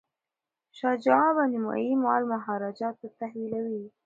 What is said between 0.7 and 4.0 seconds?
شاه شجاع به نیمایي مال مهاراجا ته تحویلوي.